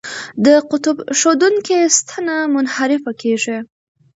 [0.45, 3.57] د قطب ښودونکې ستنه منحرفه کیږي.